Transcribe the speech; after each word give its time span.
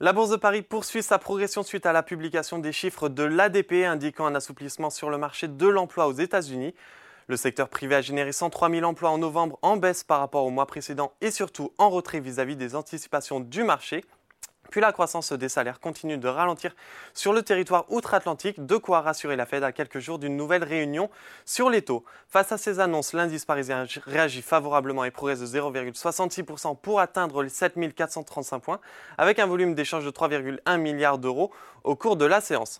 La 0.00 0.12
Bourse 0.12 0.30
de 0.30 0.36
Paris 0.36 0.62
poursuit 0.62 1.04
sa 1.04 1.20
progression 1.20 1.62
suite 1.62 1.86
à 1.86 1.92
la 1.92 2.02
publication 2.02 2.58
des 2.58 2.72
chiffres 2.72 3.08
de 3.08 3.22
l'ADP 3.22 3.84
indiquant 3.86 4.26
un 4.26 4.34
assouplissement 4.34 4.90
sur 4.90 5.08
le 5.08 5.18
marché 5.18 5.46
de 5.46 5.68
l'emploi 5.68 6.08
aux 6.08 6.12
États-Unis. 6.12 6.74
Le 7.28 7.36
secteur 7.36 7.68
privé 7.68 7.94
a 7.94 8.02
généré 8.02 8.32
103 8.32 8.70
000 8.70 8.82
emplois 8.82 9.10
en 9.10 9.18
novembre 9.18 9.56
en 9.62 9.76
baisse 9.76 10.02
par 10.02 10.18
rapport 10.18 10.44
au 10.46 10.50
mois 10.50 10.66
précédent 10.66 11.12
et 11.20 11.30
surtout 11.30 11.72
en 11.78 11.90
retrait 11.90 12.18
vis-à-vis 12.18 12.56
des 12.56 12.74
anticipations 12.74 13.38
du 13.38 13.62
marché. 13.62 14.04
Puis 14.70 14.80
la 14.80 14.92
croissance 14.92 15.32
des 15.32 15.48
salaires 15.48 15.80
continue 15.80 16.18
de 16.18 16.28
ralentir 16.28 16.74
sur 17.12 17.32
le 17.32 17.42
territoire 17.42 17.84
outre-Atlantique, 17.90 18.64
de 18.64 18.76
quoi 18.76 19.00
rassurer 19.00 19.36
la 19.36 19.46
Fed 19.46 19.62
à 19.62 19.72
quelques 19.72 19.98
jours 19.98 20.18
d'une 20.18 20.36
nouvelle 20.36 20.64
réunion 20.64 21.10
sur 21.44 21.70
les 21.70 21.82
taux. 21.82 22.04
Face 22.28 22.52
à 22.52 22.58
ces 22.58 22.80
annonces, 22.80 23.12
l'indice 23.12 23.44
parisien 23.44 23.86
réagit 24.04 24.42
favorablement 24.42 25.04
et 25.04 25.10
progresse 25.10 25.40
de 25.40 25.46
0,66% 25.46 26.76
pour 26.80 27.00
atteindre 27.00 27.42
les 27.42 27.48
7435 27.48 28.58
points, 28.60 28.80
avec 29.18 29.38
un 29.38 29.46
volume 29.46 29.74
d'échange 29.74 30.04
de 30.04 30.10
3,1 30.10 30.76
milliards 30.78 31.18
d'euros 31.18 31.52
au 31.84 31.96
cours 31.96 32.16
de 32.16 32.24
la 32.24 32.40
séance. 32.40 32.78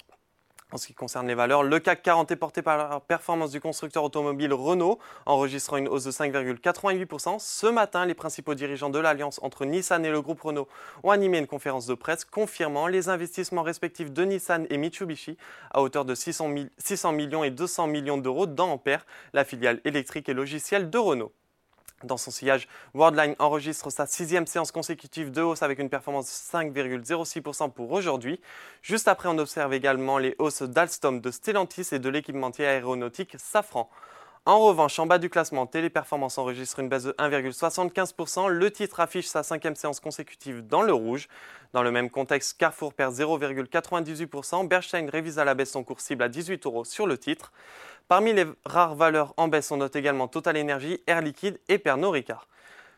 En 0.75 0.77
ce 0.77 0.89
qui 0.89 0.95
concerne 0.95 1.29
les 1.29 1.37
valeurs, 1.37 1.63
le 1.63 1.79
CAC 1.79 2.03
40 2.03 2.33
est 2.33 2.37
porté 2.37 2.61
par 2.61 2.77
la 2.77 2.99
performance 2.99 3.53
du 3.53 3.61
constructeur 3.61 4.03
automobile 4.03 4.53
Renault, 4.53 4.99
enregistrant 5.25 5.77
une 5.77 5.87
hausse 5.87 6.03
de 6.03 6.11
5,88%. 6.11 7.39
Ce 7.39 7.69
matin, 7.69 8.05
les 8.05 8.15
principaux 8.15 8.57
dirigeants 8.57 8.91
de 8.91 8.99
l'alliance 8.99 9.39
entre 9.45 9.67
Nissan 9.67 10.05
et 10.05 10.11
le 10.11 10.21
groupe 10.21 10.41
Renault 10.41 10.67
ont 11.05 11.13
animé 11.13 11.39
une 11.39 11.47
conférence 11.47 11.87
de 11.87 11.95
presse 11.95 12.25
confirmant 12.25 12.89
les 12.89 13.09
investissements 13.09 13.63
respectifs 13.63 14.11
de 14.11 14.25
Nissan 14.25 14.67
et 14.69 14.77
Mitsubishi 14.77 15.39
à 15.71 15.81
hauteur 15.81 16.05
de 16.05 16.17
600, 16.17 16.53
600 16.79 17.13
millions 17.13 17.45
et 17.45 17.53
200 17.53 17.87
millions 17.87 18.19
d'euros 18.19 18.47
dans 18.47 18.73
Ampère, 18.73 19.07
la 19.33 19.45
filiale 19.45 19.81
électrique 19.85 20.29
et 20.29 20.35
logicielle 20.35 20.91
de 20.91 20.99
Renault. 20.99 21.31
Dans 22.05 22.19
son 22.19 22.31
sillage, 22.31 22.69
Worldline 22.93 23.35
enregistre 23.39 23.89
sa 23.89 24.07
sixième 24.07 24.47
séance 24.47 24.73
consécutive 24.73 25.31
de 25.31 25.41
hausse 25.41 25.63
avec 25.63 25.79
une 25.79 25.89
performance 25.89 26.27
de 26.27 26.59
5,06% 26.59 27.71
pour 27.73 27.93
aujourd'hui. 27.93 28.41
Juste 28.83 29.09
après, 29.09 29.31
on 29.31 29.39
observe 29.39 29.73
également 29.73 30.19
les 30.19 30.37
hausses 30.39 30.63
d'Alstom, 30.63 31.23
de 31.23 31.31
Stellantis 31.31 31.89
et 31.93 31.99
de 31.99 32.09
l'équipementier 32.11 32.67
aéronautique 32.67 33.37
Safran. 33.39 33.89
En 34.47 34.61
revanche, 34.61 34.99
en 34.99 35.07
bas 35.07 35.17
du 35.17 35.31
classement, 35.31 35.67
Téléperformance 35.67 36.37
enregistre 36.37 36.79
une 36.79 36.91
baisse 36.91 37.05
de 37.05 37.13
1,75%. 37.13 38.49
Le 38.49 38.71
titre 38.71 39.01
affiche 39.01 39.25
sa 39.25 39.43
cinquième 39.43 39.75
séance 39.75 40.01
consécutive 40.01 40.67
dans 40.67 40.83
le 40.83 40.93
rouge. 40.93 41.29
Dans 41.73 41.83
le 41.83 41.91
même 41.91 42.11
contexte, 42.11 42.59
Carrefour 42.59 42.93
perd 42.93 43.15
0,98%. 43.15 44.69
Bernstein 44.69 45.09
révise 45.09 45.39
à 45.39 45.47
la 45.47 45.55
baisse 45.55 45.71
son 45.71 45.83
cours 45.83 46.03
cible 46.03 46.25
à 46.25 46.29
18 46.29 46.67
euros 46.67 46.85
sur 46.85 47.07
le 47.07 47.17
titre. 47.17 47.53
Parmi 48.07 48.35
les 48.35 48.45
rares 48.67 48.97
valeurs 48.97 49.33
en 49.39 49.49
baisse, 49.49 49.71
on 49.71 49.79
note 49.79 49.97
également 49.97 50.29
Total 50.29 50.59
Energy, 50.59 51.01
Air 51.07 51.23
Liquide 51.23 51.59
et 51.71 51.79
Pernod 51.79 52.13
Ricard. 52.13 52.47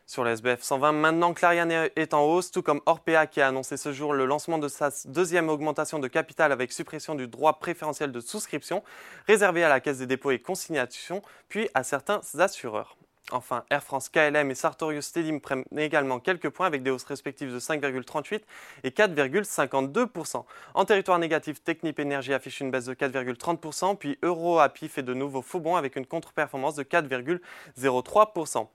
Sur 0.09 0.23
le 0.23 0.31
SBF 0.31 0.63
120, 0.63 0.93
maintenant 0.93 1.33
Clariane 1.33 1.89
est 1.97 2.13
en 2.13 2.23
hausse, 2.23 2.49
tout 2.49 2.61
comme 2.61 2.79
Orpea 2.85 3.27
qui 3.29 3.41
a 3.41 3.49
annoncé 3.49 3.75
ce 3.75 3.91
jour 3.91 4.13
le 4.13 4.25
lancement 4.25 4.57
de 4.57 4.69
sa 4.69 4.89
deuxième 5.03 5.49
augmentation 5.49 5.99
de 5.99 6.07
capital 6.07 6.53
avec 6.53 6.71
suppression 6.71 7.13
du 7.13 7.27
droit 7.27 7.59
préférentiel 7.59 8.13
de 8.13 8.21
souscription 8.21 8.83
réservé 9.27 9.65
à 9.65 9.69
la 9.69 9.81
Caisse 9.81 9.97
des 9.97 10.07
dépôts 10.07 10.31
et 10.31 10.39
consignations, 10.39 11.21
puis 11.49 11.67
à 11.73 11.83
certains 11.83 12.21
assureurs. 12.39 12.95
Enfin, 13.31 13.65
Air 13.69 13.83
France, 13.83 14.07
KLM 14.07 14.49
et 14.49 14.55
Sartorius 14.55 15.07
Stedim 15.07 15.39
prennent 15.39 15.65
également 15.75 16.21
quelques 16.21 16.51
points 16.51 16.67
avec 16.67 16.83
des 16.83 16.89
hausses 16.89 17.03
respectives 17.03 17.51
de 17.51 17.59
5,38 17.59 18.43
et 18.85 18.91
4,52%. 18.91 20.45
En 20.73 20.85
territoire 20.85 21.19
négatif, 21.19 21.61
Technip 21.61 21.99
Energy 21.99 22.33
affiche 22.33 22.61
une 22.61 22.71
baisse 22.71 22.85
de 22.85 22.93
4,30%, 22.93 23.97
puis 23.97 24.17
EuroAPI 24.23 24.87
fait 24.87 25.03
de 25.03 25.13
nouveaux 25.13 25.41
faux 25.41 25.59
bons 25.59 25.75
avec 25.75 25.97
une 25.97 26.05
contre-performance 26.05 26.75
de 26.75 26.83
4,03%. 26.83 28.69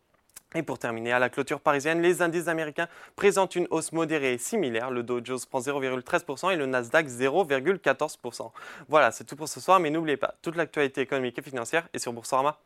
Et 0.55 0.63
pour 0.63 0.79
terminer, 0.79 1.13
à 1.13 1.19
la 1.19 1.31
clôture 1.31 1.61
parisienne, 1.61 2.03
les 2.03 2.21
indices 2.21 2.49
américains 2.49 2.89
présentent 3.17 3.57
une 3.57 3.67
hausse 3.71 3.93
modérée 3.93 4.35
et 4.35 4.39
similaire. 4.39 4.91
Le 4.91 5.03
Dow 5.03 5.25
Jones 5.25 5.39
prend 5.49 5.61
0,13% 5.61 6.53
et 6.53 6.57
le 6.57 6.67
Nasdaq 6.67 7.07
0,14%. 7.07 8.51
Voilà, 8.89 9.11
c'est 9.13 9.25
tout 9.25 9.37
pour 9.37 9.49
ce 9.49 9.61
soir, 9.61 9.81
mais 9.81 9.91
n'oubliez 9.91 10.17
pas, 10.17 10.35
toute 10.43 10.57
l'actualité 10.57 11.01
économique 11.01 11.39
et 11.39 11.43
financière 11.43 11.89
est 11.95 11.99
sur 11.99 12.13
Boursorama. 12.13 12.59